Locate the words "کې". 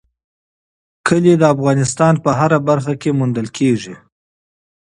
3.01-3.15